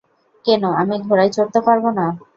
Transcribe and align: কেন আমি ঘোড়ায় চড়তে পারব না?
কেন 0.45 0.63
আমি 0.81 0.95
ঘোড়ায় 1.05 1.31
চড়তে 1.35 1.59
পারব 1.67 1.85
না? 1.97 2.05